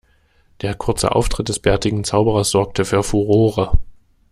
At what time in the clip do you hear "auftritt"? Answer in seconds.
1.11-1.47